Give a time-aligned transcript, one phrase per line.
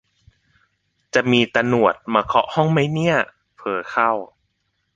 [1.13, 3.15] จะมีตะหนวดมาเคาะห้องมั้ยเนี่ย
[3.55, 4.09] เผลอเข้า